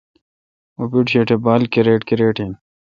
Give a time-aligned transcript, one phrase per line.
[0.79, 2.51] اں پیٹش اے°بال کرِٹ کرِٹ این